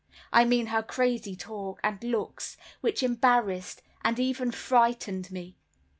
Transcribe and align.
I 0.33 0.45
mean 0.45 0.65
her 0.73 0.81
crazy 0.81 1.35
talk 1.35 1.79
and 1.83 2.03
looks, 2.03 2.57
which 2.79 3.03
embarrassed, 3.03 3.83
and 4.03 4.19
even 4.19 4.51
frightened 4.51 5.31
me. 5.31 5.57